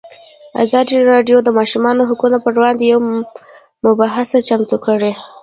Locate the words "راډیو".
1.11-1.37